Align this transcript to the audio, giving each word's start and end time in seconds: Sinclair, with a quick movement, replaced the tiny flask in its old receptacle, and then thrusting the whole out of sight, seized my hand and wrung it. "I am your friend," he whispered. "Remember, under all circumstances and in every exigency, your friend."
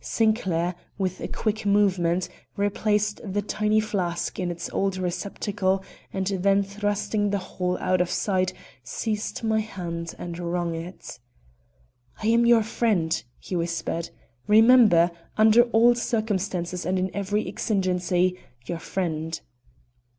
Sinclair, 0.00 0.74
with 0.96 1.20
a 1.20 1.28
quick 1.28 1.66
movement, 1.66 2.26
replaced 2.56 3.20
the 3.30 3.42
tiny 3.42 3.78
flask 3.78 4.38
in 4.38 4.50
its 4.50 4.70
old 4.70 4.96
receptacle, 4.96 5.84
and 6.14 6.28
then 6.28 6.62
thrusting 6.62 7.28
the 7.28 7.36
whole 7.36 7.76
out 7.76 8.00
of 8.00 8.08
sight, 8.08 8.54
seized 8.82 9.42
my 9.44 9.60
hand 9.60 10.14
and 10.18 10.38
wrung 10.38 10.74
it. 10.74 11.18
"I 12.22 12.28
am 12.28 12.46
your 12.46 12.62
friend," 12.62 13.22
he 13.38 13.54
whispered. 13.54 14.08
"Remember, 14.46 15.10
under 15.36 15.64
all 15.72 15.94
circumstances 15.94 16.86
and 16.86 16.98
in 16.98 17.10
every 17.14 17.46
exigency, 17.46 18.38
your 18.64 18.78
friend." 18.78 19.38